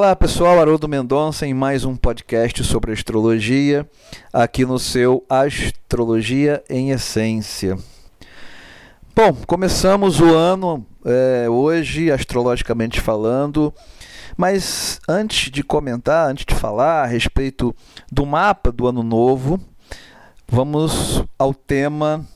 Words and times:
Olá 0.00 0.16
pessoal, 0.16 0.58
Haroldo 0.58 0.88
Mendonça 0.88 1.46
em 1.46 1.52
mais 1.52 1.84
um 1.84 1.94
podcast 1.94 2.64
sobre 2.64 2.90
astrologia, 2.90 3.86
aqui 4.32 4.64
no 4.64 4.78
seu 4.78 5.22
Astrologia 5.28 6.64
em 6.70 6.90
Essência. 6.90 7.76
Bom, 9.14 9.34
começamos 9.46 10.18
o 10.18 10.34
ano 10.34 10.86
é, 11.04 11.50
hoje, 11.50 12.10
astrologicamente 12.10 12.98
falando, 12.98 13.74
mas 14.38 14.98
antes 15.06 15.50
de 15.50 15.62
comentar, 15.62 16.30
antes 16.30 16.46
de 16.46 16.54
falar 16.54 17.02
a 17.02 17.06
respeito 17.06 17.76
do 18.10 18.24
mapa 18.24 18.72
do 18.72 18.88
ano 18.88 19.02
novo, 19.02 19.60
vamos 20.48 21.22
ao 21.38 21.52
tema, 21.52 22.26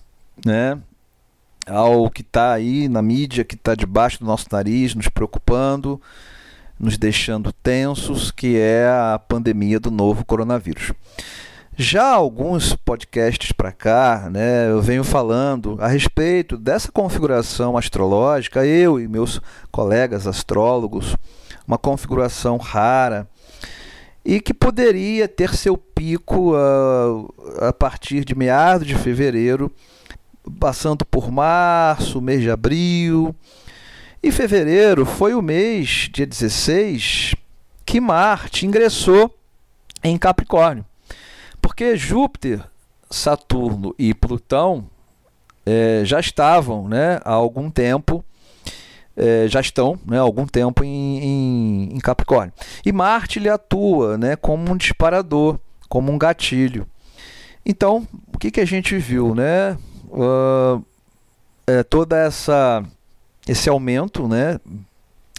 né, 0.44 0.78
ao 1.66 2.10
que 2.10 2.20
está 2.20 2.52
aí 2.52 2.90
na 2.90 3.00
mídia, 3.00 3.42
que 3.42 3.54
está 3.54 3.74
debaixo 3.74 4.18
do 4.18 4.26
nosso 4.26 4.48
nariz, 4.52 4.94
nos 4.94 5.08
preocupando 5.08 5.98
nos 6.78 6.98
deixando 6.98 7.52
tensos, 7.52 8.30
que 8.30 8.56
é 8.58 8.86
a 8.86 9.18
pandemia 9.18 9.78
do 9.78 9.90
novo 9.90 10.24
coronavírus. 10.24 10.92
Já 11.76 12.06
alguns 12.08 12.76
podcasts 12.76 13.50
para 13.50 13.72
cá, 13.72 14.28
né, 14.30 14.70
eu 14.70 14.80
venho 14.80 15.02
falando 15.02 15.76
a 15.80 15.88
respeito 15.88 16.56
dessa 16.56 16.92
configuração 16.92 17.76
astrológica, 17.76 18.64
eu 18.64 19.00
e 19.00 19.08
meus 19.08 19.40
colegas 19.72 20.26
astrólogos, 20.26 21.16
uma 21.66 21.76
configuração 21.76 22.58
rara 22.58 23.28
e 24.24 24.40
que 24.40 24.54
poderia 24.54 25.26
ter 25.26 25.54
seu 25.54 25.76
pico 25.76 26.54
uh, 26.54 27.34
a 27.60 27.72
partir 27.72 28.24
de 28.24 28.36
meados 28.36 28.86
de 28.86 28.94
fevereiro, 28.94 29.70
passando 30.60 31.04
por 31.04 31.30
março, 31.30 32.20
mês 32.20 32.40
de 32.40 32.50
abril, 32.50 33.34
e 34.24 34.32
fevereiro 34.32 35.04
foi 35.04 35.34
o 35.34 35.42
mês, 35.42 36.08
dia 36.10 36.26
16, 36.26 37.34
que 37.84 38.00
Marte 38.00 38.64
ingressou 38.64 39.30
em 40.02 40.16
Capricórnio. 40.16 40.82
Porque 41.60 41.94
Júpiter, 41.94 42.64
Saturno 43.10 43.94
e 43.98 44.14
Plutão 44.14 44.88
é, 45.66 46.00
já 46.06 46.18
estavam 46.20 46.88
né, 46.88 47.20
há 47.22 47.32
algum 47.32 47.70
tempo, 47.70 48.24
é, 49.14 49.46
já 49.46 49.60
estão 49.60 50.00
né, 50.06 50.16
há 50.16 50.22
algum 50.22 50.46
tempo 50.46 50.82
em, 50.82 51.18
em, 51.18 51.94
em, 51.94 52.00
Capricórnio. 52.00 52.54
E 52.82 52.90
Marte 52.92 53.38
ele 53.38 53.50
atua 53.50 54.16
né, 54.16 54.36
como 54.36 54.72
um 54.72 54.76
disparador, 54.76 55.58
como 55.86 56.10
um 56.10 56.16
gatilho. 56.16 56.86
Então, 57.64 58.08
o 58.32 58.38
que, 58.38 58.50
que 58.50 58.60
a 58.60 58.66
gente 58.66 58.96
viu? 58.96 59.34
Né? 59.34 59.76
Uh, 60.08 60.82
é, 61.66 61.82
toda 61.82 62.16
essa 62.16 62.82
esse 63.48 63.68
aumento 63.68 64.26
né, 64.26 64.58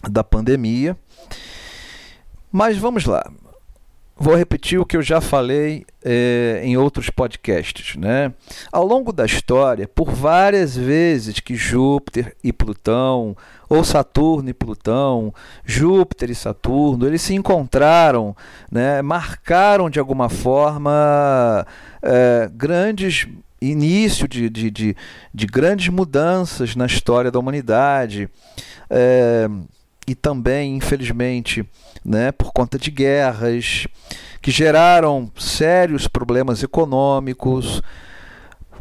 da 0.10 0.24
pandemia. 0.24 0.98
Mas 2.52 2.78
vamos 2.78 3.06
lá. 3.06 3.30
Vou 4.18 4.34
repetir 4.34 4.80
o 4.80 4.86
que 4.86 4.96
eu 4.96 5.02
já 5.02 5.20
falei 5.20 5.86
é, 6.02 6.62
em 6.64 6.78
outros 6.78 7.10
podcasts. 7.10 7.98
Né? 7.98 8.34
Ao 8.72 8.86
longo 8.86 9.12
da 9.12 9.26
história, 9.26 9.90
por 9.90 10.10
várias 10.10 10.74
vezes 10.74 11.42
que 11.42 11.54
Júpiter 11.54 12.34
e 12.42 12.54
Plutão, 12.54 13.36
ou 13.68 13.84
Saturno 13.84 14.50
e 14.50 14.54
Plutão, 14.54 15.34
Júpiter 15.66 16.30
e 16.30 16.36
Saturno, 16.36 17.06
eles 17.06 17.22
se 17.24 17.34
encontraram, 17.34 18.34
né, 18.72 19.02
marcaram 19.02 19.90
de 19.90 20.00
alguma 20.00 20.30
forma 20.30 21.68
é, 22.02 22.50
grandes 22.54 23.28
início 23.72 24.28
de, 24.28 24.50
de, 24.50 24.72
de, 24.72 24.96
de, 25.34 25.46
grandes 25.46 25.90
mudanças 25.90 26.76
na 26.76 26.86
história 26.86 27.32
da 27.32 27.40
humanidade. 27.40 28.30
É, 28.90 29.50
e 30.08 30.14
também, 30.14 30.76
infelizmente, 30.76 31.68
né, 32.04 32.32
por 32.32 32.52
conta 32.52 32.78
de 32.78 32.92
guerras 32.92 33.88
que 34.42 34.52
geraram 34.52 35.32
sérios 35.36 36.08
problemas 36.08 36.62
econômicos, 36.62 37.82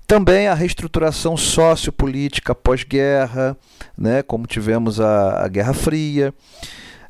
também 0.07 0.49
a 0.49 0.55
reestruturação 0.55 1.37
sociopolítica 1.37 2.55
pós-guerra, 2.55 3.57
né, 3.97 4.23
como 4.23 4.47
tivemos 4.47 5.01
a, 5.01 5.45
a 5.45 5.49
Guerra 5.49 5.73
Fria. 5.73 6.35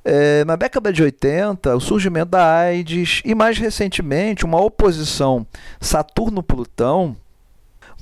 É, 0.04 0.44
na 0.44 0.54
década 0.54 0.92
de 0.92 1.02
80, 1.02 1.74
o 1.74 1.80
surgimento 1.80 2.30
da 2.30 2.58
AIDS 2.58 3.22
e, 3.24 3.34
mais 3.34 3.58
recentemente, 3.58 4.44
uma 4.44 4.60
oposição 4.60 5.46
Saturno-Plutão 5.80 7.16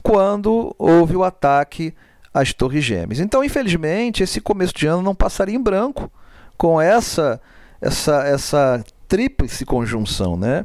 quando 0.02 0.74
houve 0.78 1.16
o 1.16 1.24
ataque 1.24 1.94
às 2.32 2.52
Torres 2.52 2.84
Gêmeas. 2.84 3.20
Então, 3.20 3.44
infelizmente, 3.44 4.22
esse 4.22 4.40
começo 4.40 4.74
de 4.74 4.86
ano 4.86 5.02
não 5.02 5.14
passaria 5.14 5.54
em 5.54 5.62
branco 5.62 6.10
com 6.56 6.80
essa 6.80 7.40
essa 7.80 8.22
essa 8.24 8.84
tríplice 9.08 9.64
conjunção, 9.64 10.36
né? 10.36 10.64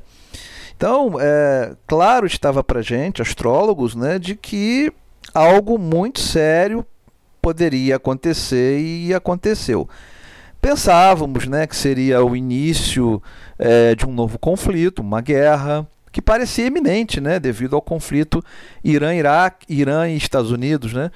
Então, 0.75 1.18
é, 1.20 1.75
claro 1.88 2.28
estava 2.28 2.64
para 2.64 2.84
gente, 2.84 3.22
astrólogos, 3.22 3.96
né, 3.96 4.20
de 4.20 4.36
que 4.36 4.94
algo 5.34 5.80
muito 5.80 6.19
sério 6.19 6.86
poderia 7.42 7.96
acontecer 7.96 8.80
e 8.80 9.12
aconteceu. 9.12 9.90
Pensávamos, 10.62 11.48
né, 11.48 11.66
que 11.66 11.75
seria 11.75 12.24
o 12.24 12.36
início 12.36 13.22
é, 13.58 13.96
de 13.96 14.06
um 14.06 14.14
novo 14.14 14.38
conflito, 14.38 15.02
uma 15.02 15.19
guerra, 15.19 15.88
que 16.12 16.22
parecia 16.22 16.68
iminente, 16.68 17.19
né, 17.19 17.40
devido 17.40 17.75
ao 17.75 17.81
conflito 17.81 18.44
Irã-Iraque, 18.84 19.66
Irã 19.69 20.07
e 20.09 20.18
Estados 20.18 20.51
Unidos, 20.51 20.94
né, 20.94 21.12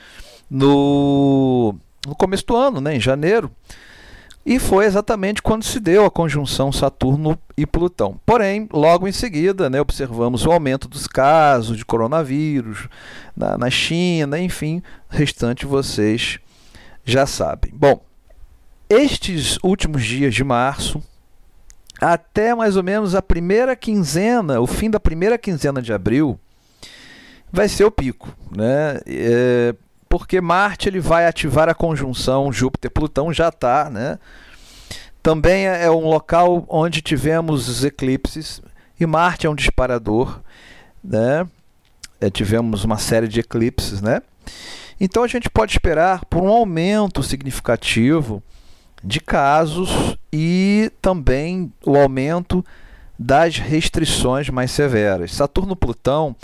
no, 0.50 1.76
no 2.06 2.16
começo 2.16 2.46
do 2.46 2.56
ano, 2.56 2.82
né, 2.82 2.96
em 2.96 3.00
janeiro. 3.00 3.52
E 4.44 4.58
foi 4.58 4.86
exatamente 4.86 5.42
quando 5.42 5.64
se 5.64 5.80
deu 5.80 6.04
a 6.04 6.10
conjunção 6.10 6.72
Saturno 6.72 7.38
e 7.56 7.66
Plutão. 7.66 8.20
Porém, 8.26 8.68
logo 8.74 9.08
em 9.08 9.12
seguida, 9.12 9.70
né, 9.70 9.80
observamos 9.80 10.46
o 10.46 10.52
aumento 10.52 10.88
dos 10.88 11.06
casos 11.06 11.78
de 11.78 11.86
coronavírus 11.86 12.88
na, 13.38 13.56
na 13.56 13.70
China, 13.70 14.40
enfim, 14.40 14.82
restante 15.10 15.66
vocês 15.66 16.40
já 17.06 17.28
sabem. 17.28 17.72
Bom, 17.74 18.04
estes 18.90 19.60
últimos 19.64 20.04
dias 20.04 20.34
de 20.34 20.44
março 20.44 21.02
até 22.02 22.56
mais 22.56 22.76
ou 22.76 22.82
menos 22.82 23.14
a 23.14 23.22
primeira 23.22 23.76
quinzena, 23.76 24.60
o 24.60 24.66
fim 24.66 24.90
da 24.90 25.00
primeira 25.00 25.38
quinzena 25.38 25.82
de 25.82 25.94
abril, 25.94 26.40
vai 27.52 27.70
ser 27.70 27.84
o 27.84 27.92
pico, 27.92 28.36
né? 28.56 29.00
É, 29.06 29.76
porque 30.10 30.42
Marte 30.42 30.90
ele 30.90 31.00
vai 31.00 31.28
ativar 31.28 31.70
a 31.70 31.76
conjunção 31.76 32.52
Júpiter-Plutão, 32.52 33.32
já 33.32 33.50
está, 33.50 33.88
né? 33.88 34.18
Também 35.22 35.68
é, 35.68 35.90
um 35.92 36.08
local 36.08 36.66
onde 36.68 37.02
tivemos 37.02 37.70
os 37.70 37.84
eclipses 37.84 38.62
e 39.00 39.06
Marte 39.06 39.46
é 39.46 39.50
um 39.50 39.56
disparador, 39.56 40.40
né? 41.04 41.48
É, 42.20 42.32
tivemos 42.32 42.84
uma 42.84 42.98
série 42.98 43.28
de 43.28 43.40
eclipses, 43.42 44.02
né? 44.02 44.24
Então 45.00 45.24
a 45.24 45.28
gente 45.28 45.50
pode 45.50 45.72
esperar 45.72 46.26
por 46.26 46.42
um 46.42 46.48
aumento 46.48 47.22
significativo 47.22 48.42
de 49.04 49.20
casos 49.20 50.18
e 50.32 50.92
também 51.02 51.72
o 51.86 51.98
aumento 51.98 52.66
das 53.18 53.58
restrições 53.58 54.50
mais 54.50 54.72
severas. 54.72 55.34
Saturno-Plutão 55.34 56.36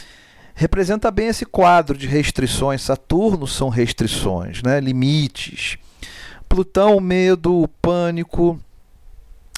representa 0.53 1.09
bem 1.09 1.27
esse 1.27 1.45
quadro 1.45 1.97
de 1.97 2.07
restrições. 2.07 2.81
Saturno 2.81 3.47
são 3.47 3.69
restrições, 3.69 4.61
né? 4.61 4.79
limites. 4.79 5.77
Plutão, 6.49 6.99
medo, 6.99 7.69
pânico. 7.81 8.59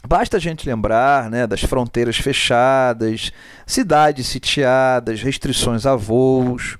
Basta 0.07 0.37
a 0.37 0.39
gente 0.39 0.67
lembrar 0.67 1.29
né, 1.29 1.45
das 1.45 1.61
fronteiras 1.61 2.17
fechadas, 2.17 3.31
cidades 3.65 4.27
sitiadas, 4.27 5.21
restrições 5.21 5.85
a 5.85 5.95
voos. 5.95 6.77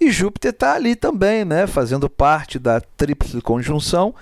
E 0.00 0.10
Júpiter 0.12 0.50
está 0.50 0.74
ali 0.74 0.94
também, 0.94 1.44
né, 1.44 1.66
fazendo 1.66 2.08
parte 2.08 2.58
da 2.58 2.80
tríplice 2.80 3.40
conjunção 3.40 4.14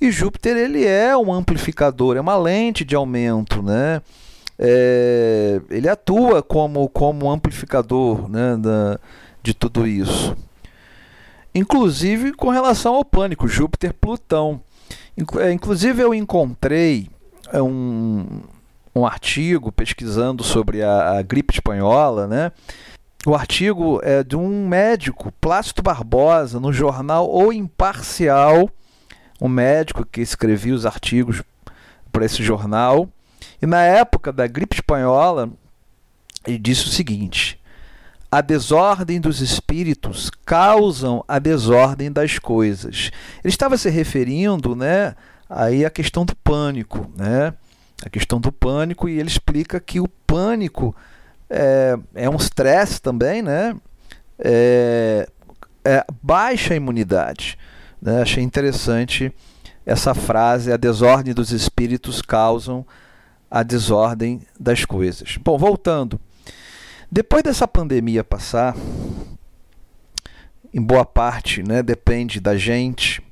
e 0.00 0.10
Júpiter 0.10 0.56
ele 0.56 0.84
é 0.84 1.16
um 1.16 1.32
amplificador, 1.32 2.16
é 2.16 2.20
uma 2.20 2.36
lente 2.36 2.84
de 2.84 2.94
aumento, 2.94 3.62
né? 3.62 4.02
É, 4.58 5.60
ele 5.70 5.88
atua 5.88 6.42
como, 6.42 6.88
como 6.88 7.30
amplificador 7.30 8.28
né, 8.28 8.56
da, 8.56 8.98
de 9.42 9.52
tudo 9.52 9.86
isso. 9.86 10.36
Inclusive 11.54 12.32
com 12.32 12.50
relação 12.50 12.94
ao 12.94 13.04
pânico, 13.04 13.48
Júpiter-Plutão. 13.48 14.60
É, 15.38 15.52
inclusive 15.52 16.02
eu 16.02 16.14
encontrei 16.14 17.08
é, 17.52 17.60
um, 17.62 18.42
um 18.94 19.06
artigo 19.06 19.72
pesquisando 19.72 20.42
sobre 20.42 20.82
a, 20.82 21.18
a 21.18 21.22
gripe 21.22 21.54
espanhola, 21.54 22.26
né? 22.26 22.52
O 23.26 23.34
artigo 23.34 24.00
é 24.02 24.22
de 24.22 24.36
um 24.36 24.68
médico, 24.68 25.32
Plácido 25.40 25.82
Barbosa, 25.82 26.60
no 26.60 26.72
jornal 26.72 27.30
O 27.32 27.52
Imparcial, 27.52 28.68
um 29.44 29.48
médico 29.48 30.06
que 30.06 30.22
escrevia 30.22 30.74
os 30.74 30.86
artigos 30.86 31.42
para 32.10 32.24
esse 32.24 32.42
jornal. 32.42 33.10
E 33.60 33.66
na 33.66 33.82
época 33.82 34.32
da 34.32 34.46
gripe 34.46 34.76
espanhola, 34.76 35.50
ele 36.46 36.58
disse 36.58 36.86
o 36.86 36.88
seguinte: 36.88 37.60
a 38.32 38.40
desordem 38.40 39.20
dos 39.20 39.42
espíritos 39.42 40.30
causam 40.46 41.22
a 41.28 41.38
desordem 41.38 42.10
das 42.10 42.38
coisas. 42.38 43.10
Ele 43.44 43.52
estava 43.52 43.76
se 43.76 43.90
referindo, 43.90 44.74
né, 44.74 45.14
aí 45.48 45.84
à 45.84 45.90
questão 45.90 46.24
do 46.24 46.34
pânico, 46.36 47.10
né? 47.14 47.52
a 48.02 48.08
questão 48.08 48.40
do 48.40 48.50
pânico, 48.50 49.08
e 49.08 49.18
ele 49.18 49.28
explica 49.28 49.78
que 49.78 50.00
o 50.00 50.08
pânico 50.08 50.94
é, 51.48 51.96
é 52.14 52.28
um 52.28 52.36
estresse 52.36 53.00
também, 53.00 53.40
né? 53.40 53.74
É, 54.38 55.28
é, 55.84 56.04
baixa 56.22 56.74
imunidade. 56.74 57.56
Né? 58.04 58.20
Achei 58.20 58.42
interessante 58.44 59.32
essa 59.86 60.12
frase: 60.12 60.70
a 60.70 60.76
desordem 60.76 61.32
dos 61.32 61.50
espíritos 61.50 62.20
causam 62.20 62.86
a 63.50 63.62
desordem 63.62 64.42
das 64.60 64.84
coisas. 64.84 65.38
Bom, 65.42 65.56
voltando. 65.56 66.20
Depois 67.10 67.42
dessa 67.42 67.66
pandemia 67.66 68.22
passar, 68.22 68.76
em 70.72 70.82
boa 70.82 71.04
parte, 71.04 71.62
né, 71.62 71.82
depende 71.82 72.40
da 72.40 72.56
gente, 72.56 73.22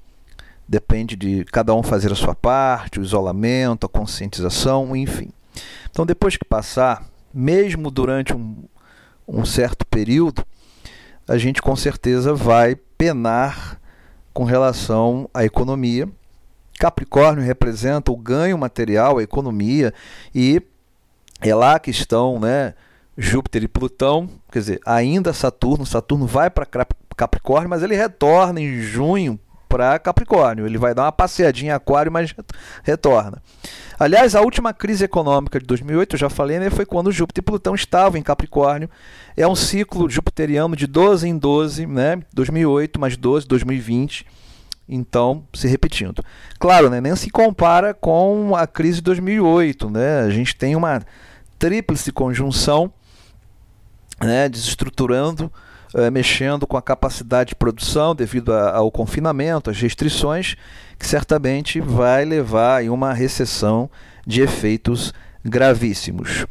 depende 0.68 1.16
de 1.16 1.44
cada 1.46 1.74
um 1.74 1.82
fazer 1.82 2.12
a 2.12 2.14
sua 2.14 2.34
parte, 2.34 3.00
o 3.00 3.02
isolamento, 3.02 3.84
a 3.84 3.88
conscientização, 3.88 4.94
enfim. 4.94 5.30
Então, 5.90 6.06
depois 6.06 6.36
que 6.36 6.44
passar, 6.44 7.04
mesmo 7.34 7.90
durante 7.90 8.32
um, 8.32 8.62
um 9.26 9.44
certo 9.44 9.84
período, 9.84 10.46
a 11.26 11.36
gente 11.36 11.60
com 11.60 11.74
certeza 11.74 12.32
vai 12.32 12.76
penar 12.76 13.81
com 14.32 14.44
relação 14.44 15.28
à 15.32 15.44
economia. 15.44 16.08
Capricórnio 16.78 17.44
representa 17.44 18.10
o 18.10 18.16
ganho 18.16 18.58
material, 18.58 19.18
a 19.18 19.22
economia, 19.22 19.92
e 20.34 20.60
é 21.40 21.54
lá 21.54 21.78
que 21.78 21.90
estão 21.90 22.40
né, 22.40 22.74
Júpiter 23.16 23.62
e 23.62 23.68
Plutão, 23.68 24.28
quer 24.50 24.58
dizer, 24.60 24.80
ainda 24.86 25.32
Saturno. 25.32 25.84
Saturno 25.84 26.26
vai 26.26 26.50
para 26.50 26.66
Capricórnio, 27.16 27.68
mas 27.68 27.82
ele 27.82 27.94
retorna 27.94 28.60
em 28.60 28.80
junho 28.80 29.38
para 29.72 29.98
Capricórnio. 29.98 30.66
Ele 30.66 30.76
vai 30.76 30.94
dar 30.94 31.04
uma 31.04 31.12
passeadinha 31.12 31.72
em 31.72 31.74
Aquário, 31.74 32.12
mas 32.12 32.34
retorna. 32.82 33.42
Aliás, 33.98 34.34
a 34.34 34.42
última 34.42 34.74
crise 34.74 35.04
econômica 35.04 35.58
de 35.58 35.64
2008, 35.64 36.16
eu 36.16 36.18
já 36.18 36.28
falei, 36.28 36.58
né, 36.58 36.68
foi 36.68 36.84
quando 36.84 37.10
Júpiter 37.10 37.40
e 37.40 37.44
Plutão 37.44 37.74
estavam 37.74 38.18
em 38.18 38.22
Capricórnio. 38.22 38.90
É 39.34 39.48
um 39.48 39.54
ciclo 39.54 40.10
jupiteriano 40.10 40.76
de 40.76 40.86
12 40.86 41.26
em 41.26 41.38
12, 41.38 41.86
né? 41.86 42.20
2008 42.34 43.00
mais 43.00 43.16
12, 43.16 43.46
2020. 43.46 44.26
Então, 44.86 45.44
se 45.54 45.66
repetindo. 45.66 46.22
Claro, 46.58 46.90
né, 46.90 47.00
nem 47.00 47.16
se 47.16 47.30
compara 47.30 47.94
com 47.94 48.54
a 48.54 48.66
crise 48.66 48.96
de 48.96 49.04
2008. 49.04 49.88
Né? 49.88 50.20
A 50.20 50.30
gente 50.30 50.54
tem 50.54 50.76
uma 50.76 51.00
tríplice 51.58 52.12
conjunção 52.12 52.92
né, 54.20 54.50
desestruturando 54.50 55.50
eh, 55.94 56.10
mexendo 56.10 56.66
com 56.66 56.76
a 56.76 56.82
capacidade 56.82 57.50
de 57.50 57.54
produção 57.54 58.14
devido 58.14 58.52
a, 58.52 58.76
ao 58.76 58.90
confinamento, 58.90 59.70
às 59.70 59.80
restrições, 59.80 60.56
que 60.98 61.06
certamente 61.06 61.80
vai 61.80 62.24
levar 62.24 62.82
a 62.82 62.92
uma 62.92 63.12
recessão 63.12 63.90
de 64.26 64.40
efeitos 64.40 65.12
gravíssimos. 65.44 66.46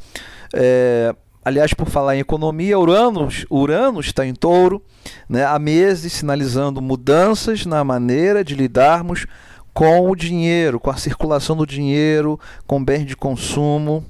É, 0.54 1.16
aliás, 1.44 1.74
por 1.74 1.90
falar 1.90 2.16
em 2.16 2.20
economia, 2.20 2.78
Urano, 2.78 3.30
Urano 3.50 4.00
está 4.00 4.26
em 4.26 4.34
touro 4.34 4.84
né, 5.28 5.46
há 5.46 5.58
meses, 5.58 6.14
sinalizando 6.14 6.82
mudanças 6.82 7.66
na 7.66 7.84
maneira 7.84 8.44
de 8.44 8.56
lidarmos 8.56 9.26
com 9.74 10.10
o 10.10 10.16
dinheiro, 10.16 10.80
com 10.80 10.90
a 10.90 10.98
circulação 10.98 11.56
do 11.56 11.66
dinheiro, 11.66 12.40
com 12.68 12.84
bens 12.84 13.06
de 13.06 13.16
consumo. 13.16 14.06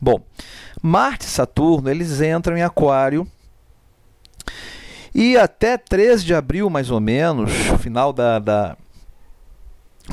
Bom, 0.00 0.20
Marte 0.82 1.26
e 1.26 1.30
Saturno 1.30 1.90
eles 1.90 2.20
entram 2.20 2.56
em 2.56 2.62
Aquário 2.62 3.26
e 5.14 5.36
até 5.36 5.76
13 5.76 6.24
de 6.24 6.34
abril, 6.34 6.70
mais 6.70 6.90
ou 6.90 7.00
menos, 7.00 7.50
final 7.78 8.12
da, 8.12 8.38
da 8.38 8.76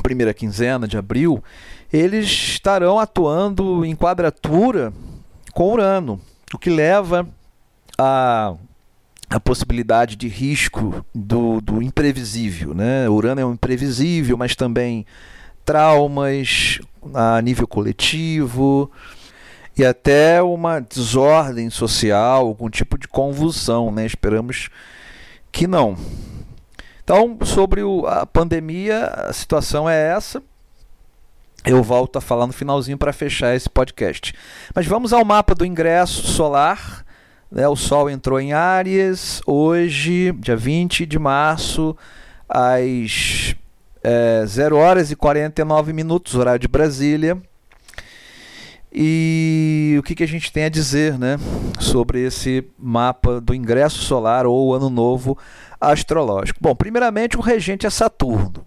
primeira 0.02 0.34
quinzena 0.34 0.88
de 0.88 0.96
abril, 0.96 1.42
eles 1.92 2.26
estarão 2.26 2.98
atuando 2.98 3.84
em 3.84 3.94
quadratura 3.94 4.92
com 5.52 5.72
Urano, 5.72 6.20
o 6.52 6.58
que 6.58 6.70
leva 6.70 7.28
a, 7.96 8.54
a 9.30 9.40
possibilidade 9.40 10.16
de 10.16 10.28
risco 10.28 11.04
do, 11.14 11.60
do 11.60 11.82
imprevisível. 11.82 12.74
Né? 12.74 13.08
Urano 13.08 13.40
é 13.40 13.46
um 13.46 13.52
imprevisível, 13.52 14.36
mas 14.36 14.54
também 14.54 15.06
traumas 15.64 16.80
a 17.14 17.40
nível 17.40 17.66
coletivo 17.66 18.90
e 19.78 19.84
até 19.84 20.42
uma 20.42 20.80
desordem 20.80 21.70
social, 21.70 22.46
algum 22.46 22.68
tipo 22.68 22.98
de 22.98 23.06
convulsão, 23.06 23.92
né? 23.92 24.04
Esperamos 24.04 24.68
que 25.52 25.68
não. 25.68 25.96
Então, 27.02 27.38
sobre 27.44 27.82
o, 27.82 28.04
a 28.06 28.26
pandemia, 28.26 29.06
a 29.06 29.32
situação 29.32 29.88
é 29.88 30.14
essa. 30.14 30.42
Eu 31.64 31.82
volto 31.82 32.16
a 32.16 32.20
falar 32.20 32.46
no 32.46 32.52
finalzinho 32.52 32.98
para 32.98 33.12
fechar 33.12 33.54
esse 33.54 33.68
podcast. 33.70 34.34
Mas 34.74 34.86
vamos 34.86 35.12
ao 35.12 35.24
mapa 35.24 35.54
do 35.54 35.64
ingresso 35.64 36.26
solar. 36.26 37.04
Né? 37.50 37.66
O 37.68 37.76
Sol 37.76 38.10
entrou 38.10 38.40
em 38.40 38.52
Áries 38.52 39.40
hoje, 39.46 40.32
dia 40.38 40.56
20 40.56 41.06
de 41.06 41.18
março, 41.18 41.96
às 42.48 43.54
é, 44.02 44.44
0 44.44 44.76
horas 44.76 45.10
e 45.10 45.16
49 45.16 45.92
minutos, 45.92 46.34
horário 46.34 46.60
de 46.60 46.68
Brasília. 46.68 47.40
E 48.92 49.96
o 49.98 50.02
que, 50.02 50.14
que 50.14 50.22
a 50.22 50.28
gente 50.28 50.50
tem 50.50 50.64
a 50.64 50.68
dizer 50.68 51.18
né, 51.18 51.36
sobre 51.78 52.24
esse 52.24 52.64
mapa 52.78 53.40
do 53.40 53.54
ingresso 53.54 53.98
solar 53.98 54.46
ou 54.46 54.74
ano 54.74 54.88
novo 54.88 55.36
astrológico? 55.80 56.58
Bom, 56.60 56.74
primeiramente 56.74 57.36
o 57.36 57.40
regente 57.40 57.86
é 57.86 57.90
Saturno. 57.90 58.66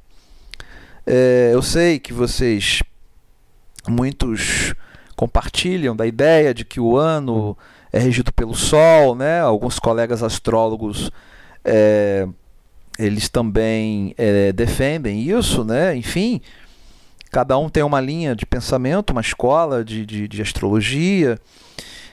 É, 1.06 1.50
eu 1.54 1.62
sei 1.62 2.00
que 2.00 2.14
vocês, 2.14 2.84
muitos 3.88 4.76
compartilham 5.16 5.96
da 5.96 6.06
ideia 6.06 6.54
de 6.54 6.64
que 6.64 6.80
o 6.80 6.98
ano 6.98 7.58
é 7.92 8.00
regido 8.00 8.32
pelo 8.32 8.56
Sol, 8.56 9.16
né? 9.16 9.42
Alguns 9.42 9.80
colegas 9.80 10.24
astrólogos 10.24 11.12
é, 11.66 12.28
eles 12.98 13.30
também 13.30 14.14
é, 14.18 14.52
defendem 14.52 15.22
isso, 15.22 15.64
né? 15.64 15.96
Enfim, 15.96 16.42
Cada 17.32 17.58
um 17.58 17.70
tem 17.70 17.82
uma 17.82 18.02
linha 18.02 18.36
de 18.36 18.46
pensamento, 18.46 19.12
uma 19.12 19.22
escola 19.22 19.86
de, 19.86 20.06
de, 20.06 20.28
de 20.28 20.42
astrologia. 20.42 21.40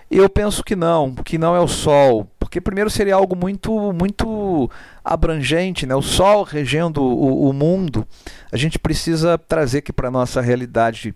Eu 0.09 0.29
penso 0.29 0.63
que 0.63 0.77
não, 0.77 1.13
que 1.15 1.37
não 1.37 1.57
é 1.57 1.61
o 1.61 1.69
Sol, 1.69 2.27
porque 2.39 2.61
primeiro 2.61 2.89
seria 2.89 3.17
algo 3.17 3.37
muito 3.37 3.93
muito 3.93 4.71
abrangente, 5.05 5.85
né? 5.87 5.95
O 5.95 6.01
Sol 6.01 6.45
regendo 6.45 7.03
o, 7.03 7.51
o 7.51 7.53
mundo. 7.53 8.07
A 8.51 8.57
gente 8.57 8.79
precisa 8.79 9.37
trazer 9.37 9.79
aqui 9.79 9.93
para 9.93 10.09
a 10.09 10.11
nossa 10.11 10.41
realidade 10.41 11.15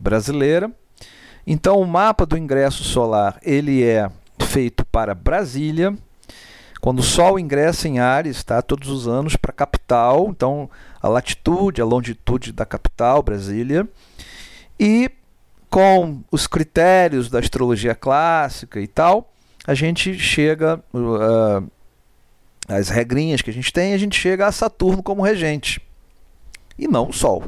brasileira. 0.00 0.70
Então, 1.46 1.78
o 1.78 1.86
mapa 1.86 2.24
do 2.24 2.38
ingresso 2.38 2.82
solar 2.82 3.38
ele 3.42 3.84
é 3.84 4.10
feito 4.40 4.84
para 4.86 5.14
Brasília, 5.14 5.94
quando 6.84 6.98
o 6.98 7.02
Sol 7.02 7.38
ingressa 7.38 7.88
em 7.88 7.98
Ares, 7.98 8.44
tá, 8.44 8.60
todos 8.60 8.90
os 8.90 9.08
anos 9.08 9.36
para 9.36 9.50
a 9.50 9.54
capital, 9.54 10.28
então 10.28 10.68
a 11.00 11.08
latitude, 11.08 11.80
a 11.80 11.84
longitude 11.86 12.52
da 12.52 12.66
capital, 12.66 13.22
Brasília, 13.22 13.88
e 14.78 15.10
com 15.70 16.20
os 16.30 16.46
critérios 16.46 17.30
da 17.30 17.38
astrologia 17.38 17.94
clássica 17.94 18.82
e 18.82 18.86
tal, 18.86 19.32
a 19.66 19.72
gente 19.72 20.18
chega 20.18 20.78
uh, 20.92 21.66
as 22.68 22.90
regrinhas 22.90 23.40
que 23.40 23.48
a 23.48 23.54
gente 23.54 23.72
tem, 23.72 23.94
a 23.94 23.98
gente 23.98 24.20
chega 24.20 24.46
a 24.46 24.52
Saturno 24.52 25.02
como 25.02 25.22
regente 25.22 25.80
e 26.78 26.86
não 26.86 27.08
o 27.08 27.14
Sol. 27.14 27.44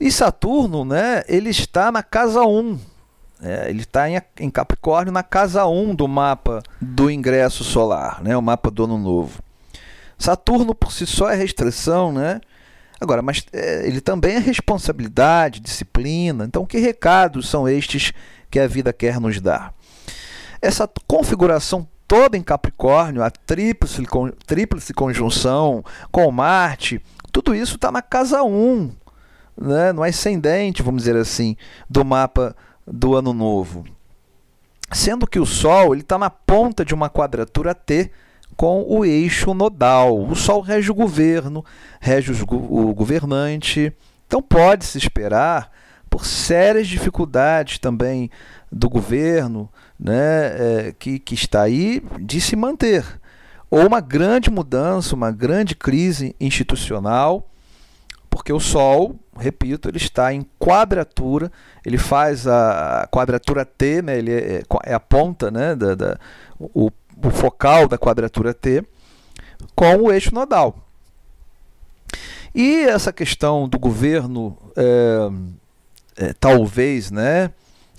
E 0.00 0.10
Saturno, 0.10 0.86
né, 0.86 1.22
ele 1.28 1.50
está 1.50 1.92
na 1.92 2.02
casa 2.02 2.40
1 2.40 2.78
é, 3.42 3.70
ele 3.70 3.82
está 3.82 4.08
em, 4.10 4.20
em, 4.40 4.50
Capricórnio 4.50 5.12
na 5.12 5.22
casa 5.22 5.66
1 5.66 5.94
do 5.94 6.08
mapa 6.08 6.62
do 6.80 7.10
ingresso 7.10 7.62
solar, 7.62 8.22
né? 8.22 8.36
o 8.36 8.42
mapa 8.42 8.70
do 8.70 8.84
ano 8.84 8.98
novo. 8.98 9.40
Saturno 10.18 10.74
por 10.74 10.92
si 10.92 11.06
só 11.06 11.30
é 11.30 11.36
restrição, 11.36 12.12
né? 12.12 12.40
Agora, 13.00 13.22
mas 13.22 13.46
é, 13.52 13.86
ele 13.86 14.00
também 14.00 14.34
é 14.34 14.38
responsabilidade, 14.38 15.60
disciplina. 15.60 16.44
Então, 16.44 16.66
que 16.66 16.78
recados 16.78 17.48
são 17.48 17.68
estes 17.68 18.12
que 18.50 18.58
a 18.58 18.66
vida 18.66 18.92
quer 18.92 19.20
nos 19.20 19.40
dar? 19.40 19.72
Essa 20.60 20.90
configuração 21.06 21.86
toda 22.08 22.36
em 22.36 22.42
Capricórnio, 22.42 23.22
a 23.22 23.30
tríplice, 23.30 24.02
tríplice 24.46 24.92
conjunção 24.92 25.84
com 26.10 26.28
Marte, 26.32 27.00
tudo 27.30 27.54
isso 27.54 27.76
está 27.76 27.92
na 27.92 28.02
casa 28.02 28.42
1, 28.42 28.90
né? 29.60 29.92
no 29.92 30.02
ascendente, 30.02 30.82
vamos 30.82 31.02
dizer 31.02 31.16
assim, 31.16 31.56
do 31.88 32.04
mapa 32.04 32.56
do 32.90 33.14
ano 33.14 33.32
novo. 33.32 33.84
Sendo 34.90 35.26
que 35.26 35.38
o 35.38 35.46
Sol 35.46 35.94
está 35.94 36.16
na 36.16 36.30
ponta 36.30 36.84
de 36.84 36.94
uma 36.94 37.10
quadratura 37.10 37.74
T 37.74 38.10
com 38.56 38.84
o 38.88 39.04
eixo 39.04 39.52
nodal. 39.52 40.18
O 40.18 40.34
Sol 40.34 40.60
rege 40.60 40.90
o 40.90 40.94
governo, 40.94 41.64
rege 42.00 42.32
o 42.32 42.94
governante. 42.94 43.92
Então 44.26 44.42
pode-se 44.42 44.98
esperar 44.98 45.70
por 46.08 46.24
sérias 46.24 46.88
dificuldades 46.88 47.78
também 47.78 48.30
do 48.72 48.88
governo 48.88 49.70
né, 49.98 50.46
é, 50.88 50.94
que, 50.98 51.18
que 51.18 51.34
está 51.34 51.62
aí 51.62 52.02
de 52.20 52.40
se 52.40 52.56
manter. 52.56 53.04
Ou 53.70 53.86
uma 53.86 54.00
grande 54.00 54.50
mudança, 54.50 55.14
uma 55.14 55.30
grande 55.30 55.74
crise 55.74 56.34
institucional, 56.40 57.50
porque 58.30 58.52
o 58.52 58.60
Sol 58.60 59.16
repito, 59.38 59.88
ele 59.88 59.96
está 59.96 60.32
em 60.32 60.44
quadratura, 60.58 61.50
ele 61.84 61.96
faz 61.96 62.46
a 62.46 63.08
quadratura 63.10 63.64
T, 63.64 64.02
né, 64.02 64.18
ele 64.18 64.32
é, 64.32 64.62
é 64.84 64.94
a 64.94 65.00
ponta, 65.00 65.50
né, 65.50 65.74
da, 65.74 65.94
da 65.94 66.18
o, 66.58 66.90
o 67.16 67.30
focal 67.30 67.88
da 67.88 67.96
quadratura 67.96 68.52
T, 68.52 68.84
com 69.74 69.96
o 69.96 70.12
eixo 70.12 70.34
nodal. 70.34 70.76
E 72.54 72.80
essa 72.84 73.12
questão 73.12 73.68
do 73.68 73.78
governo, 73.78 74.56
é, 74.76 76.26
é, 76.26 76.32
talvez, 76.32 77.10
né, 77.10 77.50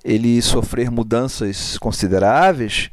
ele 0.04 0.42
sofrer 0.42 0.92
mudanças 0.92 1.78
consideráveis, 1.78 2.90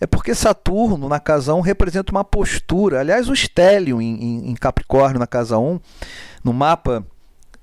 é 0.00 0.06
porque 0.06 0.34
Saturno, 0.34 1.08
na 1.08 1.20
casa 1.20 1.54
1, 1.54 1.60
representa 1.60 2.10
uma 2.10 2.24
postura. 2.24 3.00
Aliás, 3.00 3.28
o 3.28 3.34
estélio 3.34 4.00
em, 4.00 4.50
em 4.50 4.54
Capricórnio, 4.54 5.18
na 5.18 5.26
casa 5.26 5.58
1, 5.58 5.78
no 6.42 6.54
mapa 6.54 7.04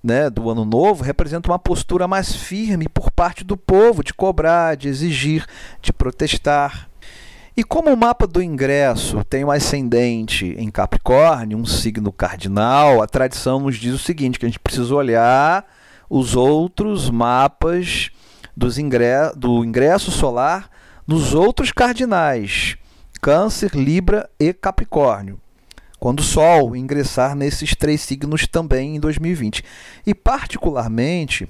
né, 0.07 0.29
do 0.29 0.49
ano 0.49 0.63
novo, 0.63 1.03
representa 1.03 1.51
uma 1.51 1.59
postura 1.59 2.07
mais 2.07 2.33
firme 2.33 2.87
por 2.87 3.11
parte 3.11 3.43
do 3.43 3.57
povo 3.57 4.01
de 4.01 4.13
cobrar, 4.13 4.77
de 4.77 4.87
exigir, 4.87 5.45
de 5.81 5.91
protestar. 5.91 6.89
E 7.57 7.63
como 7.63 7.91
o 7.91 7.97
mapa 7.97 8.25
do 8.25 8.41
ingresso 8.41 9.21
tem 9.25 9.43
um 9.43 9.51
ascendente 9.51 10.55
em 10.57 10.71
Capricórnio, 10.71 11.57
um 11.57 11.65
signo 11.65 12.11
cardinal, 12.13 13.01
a 13.01 13.07
tradição 13.07 13.59
nos 13.59 13.75
diz 13.75 13.93
o 13.93 13.99
seguinte, 13.99 14.39
que 14.39 14.45
a 14.45 14.49
gente 14.49 14.59
precisa 14.59 14.95
olhar 14.95 15.65
os 16.09 16.35
outros 16.35 17.09
mapas 17.09 18.09
dos 18.55 18.77
do 19.35 19.65
ingresso 19.65 20.09
solar 20.09 20.69
nos 21.05 21.33
outros 21.33 21.71
cardinais, 21.71 22.77
Câncer, 23.21 23.71
Libra 23.75 24.29
e 24.39 24.53
Capricórnio. 24.53 25.39
Quando 25.99 26.19
o 26.19 26.23
Sol 26.23 26.75
ingressar 26.75 27.35
nesses 27.35 27.75
três 27.75 28.01
signos 28.01 28.47
também 28.47 28.95
em 28.95 28.99
2020. 28.99 29.63
E 30.05 30.13
particularmente, 30.13 31.47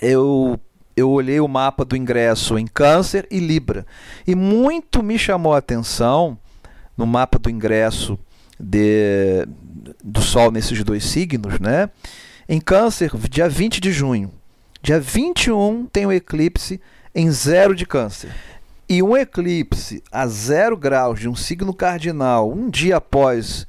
eu 0.00 0.58
eu 0.96 1.10
olhei 1.10 1.40
o 1.40 1.48
mapa 1.48 1.84
do 1.84 1.96
ingresso 1.96 2.58
em 2.58 2.66
Câncer 2.66 3.26
e 3.30 3.38
Libra. 3.38 3.86
E 4.26 4.34
muito 4.34 5.02
me 5.02 5.18
chamou 5.18 5.54
a 5.54 5.58
atenção 5.58 6.38
no 6.96 7.06
mapa 7.06 7.38
do 7.38 7.48
ingresso 7.48 8.18
de, 8.58 9.46
do 10.04 10.20
Sol 10.20 10.50
nesses 10.50 10.84
dois 10.84 11.04
signos, 11.04 11.58
né? 11.58 11.88
Em 12.48 12.60
Câncer, 12.60 13.12
dia 13.28 13.48
20 13.48 13.80
de 13.80 13.92
junho. 13.92 14.30
Dia 14.82 15.00
21 15.00 15.86
tem 15.86 16.04
o 16.04 16.12
eclipse 16.12 16.80
em 17.14 17.30
zero 17.30 17.74
de 17.74 17.86
Câncer. 17.86 18.30
E 18.90 19.04
um 19.04 19.16
eclipse 19.16 20.02
a 20.10 20.26
zero 20.26 20.76
graus 20.76 21.20
de 21.20 21.28
um 21.28 21.36
signo 21.36 21.72
cardinal, 21.72 22.50
um 22.50 22.68
dia 22.68 22.96
após 22.96 23.64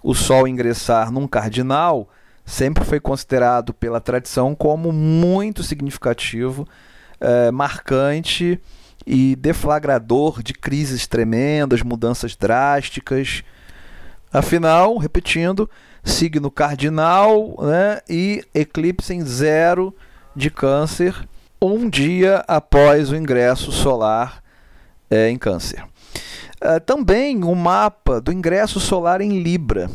o 0.00 0.14
Sol 0.14 0.46
ingressar 0.46 1.10
num 1.10 1.26
cardinal, 1.26 2.08
sempre 2.46 2.84
foi 2.84 3.00
considerado 3.00 3.74
pela 3.74 4.00
tradição 4.00 4.54
como 4.54 4.92
muito 4.92 5.64
significativo, 5.64 6.68
é, 7.20 7.50
marcante 7.50 8.60
e 9.04 9.34
deflagrador 9.34 10.40
de 10.40 10.52
crises 10.52 11.04
tremendas, 11.04 11.82
mudanças 11.82 12.36
drásticas. 12.36 13.42
Afinal, 14.32 14.98
repetindo, 14.98 15.68
signo 16.04 16.48
cardinal 16.48 17.56
né, 17.60 18.02
e 18.08 18.44
eclipse 18.54 19.12
em 19.12 19.24
zero 19.24 19.92
de 20.36 20.48
Câncer, 20.48 21.28
um 21.60 21.90
dia 21.90 22.44
após 22.46 23.10
o 23.10 23.16
ingresso 23.16 23.72
solar 23.72 24.39
é, 25.10 25.28
em 25.30 25.36
Câncer. 25.36 25.84
Uh, 26.62 26.78
também 26.84 27.42
o 27.42 27.50
um 27.50 27.54
mapa 27.54 28.20
do 28.20 28.32
ingresso 28.32 28.78
solar 28.78 29.20
em 29.20 29.42
Libra 29.42 29.90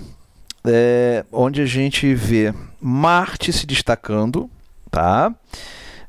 é, 0.66 1.24
onde 1.32 1.62
a 1.62 1.66
gente 1.66 2.14
vê 2.14 2.54
Marte 2.82 3.54
se 3.54 3.66
destacando, 3.66 4.50
tá? 4.90 5.34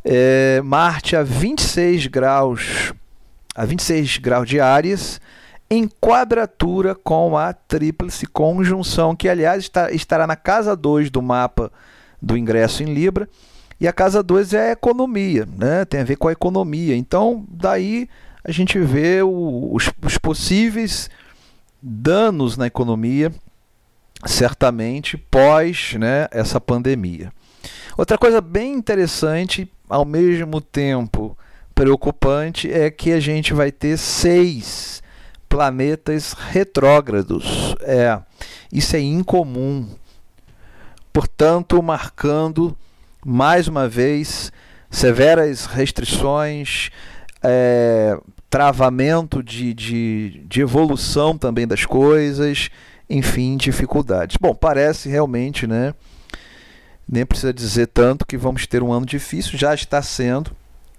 É, 0.04 0.60
Marte 0.64 1.16
a 1.16 1.22
26 1.22 2.06
graus, 2.06 2.92
a 3.54 3.64
26 3.64 4.18
graus 4.18 4.48
de 4.48 4.60
Áries, 4.60 5.20
em 5.68 5.88
quadratura 5.88 6.94
com 6.94 7.36
a 7.36 7.52
tríplice 7.52 8.26
conjunção, 8.26 9.16
que 9.16 9.28
aliás 9.28 9.64
está, 9.64 9.90
estará 9.90 10.26
na 10.26 10.36
casa 10.36 10.76
2 10.76 11.10
do 11.10 11.20
mapa 11.20 11.70
do 12.22 12.36
ingresso 12.36 12.82
em 12.82 12.94
Libra. 12.94 13.28
E 13.78 13.86
a 13.86 13.92
casa 13.92 14.22
2 14.22 14.54
é 14.54 14.68
a 14.68 14.72
economia, 14.72 15.46
né? 15.58 15.84
tem 15.84 16.00
a 16.00 16.04
ver 16.04 16.16
com 16.16 16.28
a 16.28 16.32
economia. 16.32 16.96
Então, 16.96 17.44
daí 17.50 18.08
a 18.46 18.52
gente 18.52 18.78
vê 18.78 19.22
o, 19.22 19.74
os, 19.74 19.90
os 20.00 20.18
possíveis 20.18 21.10
danos 21.82 22.56
na 22.56 22.68
economia 22.68 23.32
certamente 24.24 25.16
pós 25.16 25.94
né, 25.98 26.28
essa 26.30 26.60
pandemia. 26.60 27.32
Outra 27.98 28.16
coisa 28.16 28.40
bem 28.40 28.72
interessante, 28.74 29.68
ao 29.88 30.04
mesmo 30.04 30.60
tempo 30.60 31.36
preocupante, 31.74 32.72
é 32.72 32.88
que 32.88 33.12
a 33.12 33.18
gente 33.18 33.52
vai 33.52 33.72
ter 33.72 33.98
seis 33.98 35.02
planetas 35.48 36.32
retrógrados. 36.32 37.74
É, 37.80 38.16
isso 38.72 38.94
é 38.94 39.00
incomum. 39.00 39.88
Portanto, 41.12 41.82
marcando 41.82 42.76
mais 43.24 43.66
uma 43.66 43.88
vez 43.88 44.52
severas 44.88 45.66
restrições, 45.66 46.90
é, 47.42 48.16
travamento 48.48 49.42
de, 49.42 49.74
de, 49.74 50.44
de 50.48 50.60
evolução 50.60 51.36
também 51.36 51.66
das 51.66 51.84
coisas 51.84 52.70
enfim, 53.08 53.56
dificuldades. 53.56 54.36
Bom, 54.40 54.54
parece 54.54 55.08
realmente, 55.08 55.66
né? 55.66 55.94
Nem 57.08 57.24
precisa 57.24 57.52
dizer 57.52 57.86
tanto 57.86 58.26
que 58.26 58.36
vamos 58.36 58.66
ter 58.66 58.82
um 58.82 58.92
ano 58.92 59.06
difícil, 59.06 59.56
já 59.56 59.72
está 59.72 60.02
sendo, 60.02 60.50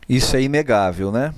isso 0.08 0.36
é 0.36 0.42
inegável, 0.42 1.12
né? 1.12 1.34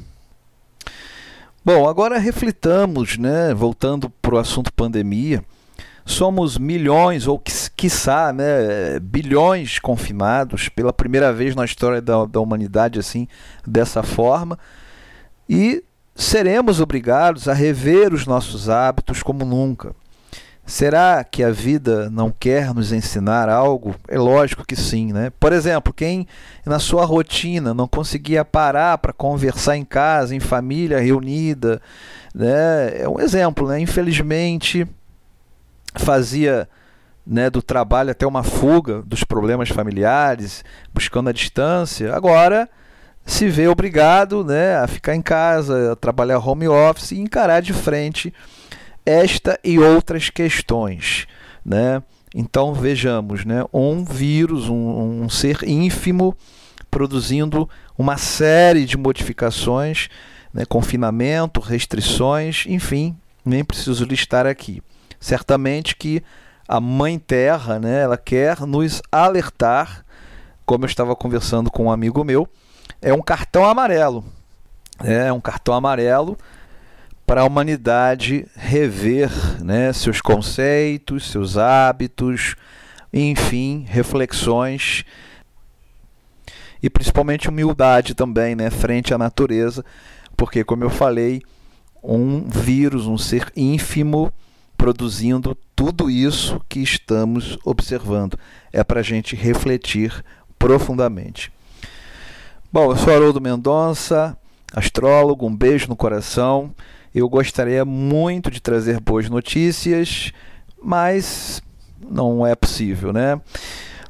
Bom, 1.66 1.89
agora 1.89 2.20
reflitamos, 2.20 3.18
né? 3.18 3.54
Voltando 3.54 4.10
para 4.10 4.36
o 4.36 4.38
assunto 4.38 4.72
pandemia, 4.72 5.44
somos 6.06 6.58
milhões, 6.58 7.28
ou 7.28 7.42
quiçá, 7.75 8.32
né, 8.34 9.00
bilhões 9.00 9.78
confinados 9.78 10.68
pela 10.68 10.92
primeira 10.92 11.32
vez 11.32 11.56
na 11.56 11.63
história 11.63 12.01
da, 12.01 12.25
da 12.25 12.39
humanidade, 12.39 12.98
assim, 12.98 13.28
dessa 13.66 14.01
forma, 14.01 14.58
e 15.48 15.84
seremos 16.20 16.82
obrigados 16.82 17.48
a 17.48 17.54
rever 17.54 18.14
os 18.14 18.28
nossos 18.28 18.70
hábitos 18.70 19.24
como 19.24 19.46
nunca. 19.46 19.96
Será 20.66 21.24
que 21.24 21.44
a 21.44 21.50
vida 21.50 22.10
não 22.12 22.30
quer 22.30 22.74
nos 22.74 22.92
ensinar 22.92 23.50
algo? 23.50 23.96
É 24.08 24.20
lógico 24.20 24.66
que 24.66 24.76
sim, 24.76 25.12
né? 25.12 25.32
Por 25.40 25.54
exemplo, 25.54 25.94
quem 25.94 26.28
na 26.66 26.78
sua 26.78 27.06
rotina 27.06 27.74
não 27.74 27.88
conseguia 27.88 28.46
parar 28.46 28.98
para 29.00 29.14
conversar 29.14 29.78
em 29.78 29.86
casa, 29.86 30.36
em 30.36 30.40
família 30.40 31.00
reunida, 31.00 31.82
né? 32.36 33.02
É 33.02 33.10
um 33.10 33.20
exemplo, 33.20 33.68
né? 33.68 33.80
Infelizmente 33.80 34.86
fazia 35.96 36.70
né, 37.26 37.50
do 37.50 37.62
trabalho 37.62 38.12
até 38.12 38.28
uma 38.28 38.44
fuga 38.44 39.02
dos 39.04 39.24
problemas 39.24 39.70
familiares, 39.70 40.64
buscando 40.94 41.30
a 41.30 41.34
distância. 41.34 42.14
Agora 42.14 42.70
se 43.29 43.48
vê 43.48 43.67
obrigado, 43.67 44.43
né, 44.43 44.77
a 44.77 44.88
ficar 44.88 45.15
em 45.15 45.21
casa, 45.21 45.91
a 45.91 45.95
trabalhar 45.95 46.39
home 46.39 46.67
office 46.67 47.12
e 47.12 47.19
encarar 47.19 47.62
de 47.62 47.74
frente 47.74 48.33
esta 49.05 49.59
e 49.63 49.77
outras 49.77 50.29
questões, 50.29 51.27
né? 51.63 52.01
Então 52.33 52.74
vejamos, 52.74 53.45
né? 53.45 53.63
Um 53.74 54.03
vírus, 54.03 54.67
um, 54.67 55.24
um 55.24 55.29
ser 55.29 55.63
ínfimo 55.63 56.36
produzindo 56.89 57.69
uma 57.98 58.17
série 58.17 58.86
de 58.86 58.98
modificações, 58.98 60.09
né? 60.53 60.63
confinamento, 60.65 61.59
restrições, 61.59 62.65
enfim, 62.67 63.15
nem 63.45 63.63
preciso 63.63 64.05
listar 64.05 64.45
aqui. 64.45 64.81
Certamente 65.19 65.95
que 65.95 66.24
a 66.67 66.79
Mãe 66.79 67.17
Terra, 67.17 67.79
né? 67.79 68.01
Ela 68.01 68.17
quer 68.17 68.62
nos 68.62 69.01
alertar, 69.12 70.03
como 70.65 70.86
eu 70.86 70.89
estava 70.89 71.15
conversando 71.15 71.71
com 71.71 71.86
um 71.86 71.91
amigo 71.91 72.24
meu, 72.24 72.48
é 73.01 73.13
um 73.13 73.22
cartão 73.22 73.65
amarelo, 73.65 74.24
é 75.03 75.32
um 75.32 75.39
cartão 75.39 75.74
amarelo 75.74 76.38
para 77.25 77.41
a 77.41 77.46
humanidade 77.46 78.46
rever 78.56 79.29
né, 79.63 79.94
seus 79.94 80.20
conceitos, 80.20 81.32
seus 81.32 81.58
hábitos, 81.58 82.56
enfim, 83.13 83.86
reflexões 83.88 85.06
e 86.82 86.89
principalmente 86.89 87.50
humildade 87.50 88.15
também, 88.15 88.56
né, 88.56 88.70
frente 88.70 89.13
à 89.13 89.18
natureza, 89.18 89.86
porque 90.36 90.63
como 90.63 90.84
eu 90.84 90.89
falei, 90.89 91.41
um 92.03 92.48
vírus, 92.48 93.06
um 93.06 93.18
ser 93.18 93.51
ínfimo 93.56 94.32
produzindo 94.77 95.58
tudo 95.75 96.10
isso 96.10 96.62
que 96.70 96.79
estamos 96.79 97.58
observando. 97.65 98.39
É 98.72 98.84
para 98.84 99.01
a 99.01 99.03
gente 99.03 99.36
refletir 99.36 100.24
profundamente. 100.58 101.51
Bom, 102.72 102.92
eu 102.92 102.98
sou 102.98 103.12
Haroldo 103.12 103.42
Mendonça, 103.42 104.38
astrólogo, 104.72 105.48
um 105.48 105.56
beijo 105.56 105.88
no 105.88 105.96
coração. 105.96 106.70
Eu 107.16 107.28
gostaria 107.28 107.84
muito 107.84 108.52
de 108.52 108.62
trazer 108.62 109.00
boas 109.00 109.28
notícias, 109.28 110.32
mas 110.80 111.64
não 112.00 112.46
é 112.46 112.54
possível, 112.54 113.12
né? 113.12 113.42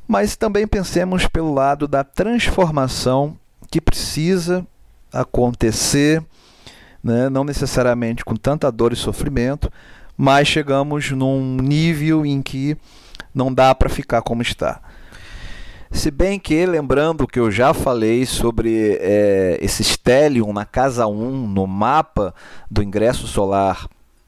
mas 0.05 0.35
também 0.35 0.67
pensemos 0.67 1.25
pelo 1.25 1.53
lado 1.53 1.87
da 1.87 2.03
transformação 2.03 3.37
que 3.71 3.79
precisa 3.79 4.67
acontecer, 5.13 6.21
né? 7.01 7.29
não 7.29 7.45
necessariamente 7.45 8.25
com 8.25 8.35
tanta 8.35 8.69
dor 8.69 8.91
e 8.91 8.97
sofrimento, 8.97 9.71
mas 10.17 10.49
chegamos 10.49 11.11
num 11.11 11.55
nível 11.55 12.25
em 12.25 12.41
que 12.41 12.75
não 13.33 13.53
dá 13.53 13.73
para 13.73 13.87
ficar 13.87 14.21
como 14.21 14.41
está. 14.41 14.81
Se 15.91 16.11
bem 16.11 16.39
que, 16.39 16.65
lembrando 16.65 17.27
que 17.27 17.39
eu 17.39 17.49
já 17.49 17.73
falei 17.73 18.25
sobre 18.25 18.97
é, 19.01 19.57
esse 19.61 19.83
stellium 19.83 20.53
na 20.53 20.63
casa 20.63 21.07
1, 21.07 21.47
no 21.47 21.65
mapa 21.65 22.33
do 22.69 22.83
ingresso 22.83 23.27
solar 23.27 23.87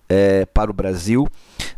é, 0.09 0.45
para 0.47 0.71
o 0.71 0.73
Brasil, 0.73 1.27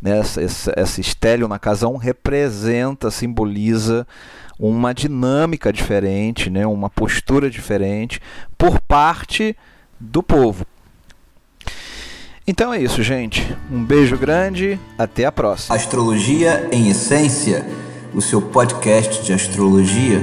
né, 0.02 0.20
essa, 0.20 0.74
essa 0.76 1.04
stellium 1.04 1.48
na 1.48 1.60
casa 1.60 1.88
1 1.88 1.98
representa, 1.98 3.12
simboliza 3.12 4.08
uma 4.58 4.94
dinâmica 4.94 5.72
diferente, 5.72 6.50
né, 6.50 6.66
uma 6.66 6.90
postura 6.90 7.50
diferente 7.50 8.22
por 8.58 8.80
parte 8.80 9.56
do 10.00 10.24
povo. 10.24 10.66
Então 12.46 12.74
é 12.74 12.82
isso, 12.82 13.02
gente. 13.02 13.56
Um 13.72 13.84
beijo 13.84 14.18
grande, 14.18 14.80
até 14.98 15.26
a 15.26 15.32
próxima. 15.32 15.76
Astrologia 15.76 16.68
em 16.72 16.90
Essência, 16.90 17.66
o 18.14 18.22
seu 18.22 18.42
podcast 18.42 19.24
de 19.24 19.34
astrologia 19.34 20.22